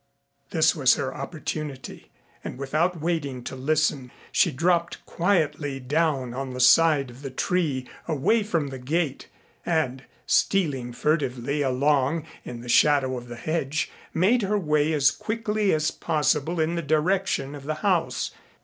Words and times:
This 0.49 0.75
was 0.75 0.95
her 0.95 1.13
opportunity, 1.13 2.09
and 2.43 2.57
without 2.57 2.99
waiting 2.99 3.43
to 3.43 3.55
listen 3.55 4.09
she 4.31 4.49
dropped 4.51 5.05
quietly 5.05 5.79
down 5.79 6.33
on 6.33 6.55
the 6.55 6.59
side 6.59 7.11
of 7.11 7.21
the 7.21 7.29
tree 7.29 7.87
away 8.07 8.41
from 8.41 8.69
the 8.69 8.79
gate 8.79 9.27
and, 9.63 10.03
stealing 10.25 10.91
furtively 10.91 11.61
along 11.61 12.25
in 12.43 12.61
the 12.61 12.67
shadow 12.67 13.15
of 13.15 13.27
the 13.27 13.35
hedge, 13.35 13.91
made 14.11 14.41
her 14.41 14.57
way 14.57 14.91
as 14.93 15.11
quickly 15.11 15.71
as 15.71 15.91
possible 15.91 16.59
in 16.59 16.73
the 16.73 16.81
direction 16.81 17.53
of 17.53 17.65
the 17.65 17.75
house. 17.85 18.31